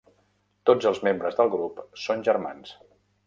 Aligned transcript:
Tots 0.69 0.87
els 0.91 1.01
membres 1.07 1.37
del 1.41 1.53
grup 1.55 1.83
són 2.05 2.25
germans. 2.31 2.73